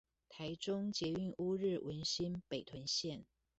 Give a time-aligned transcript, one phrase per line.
[0.29, 3.25] 台中捷運烏日文心北屯線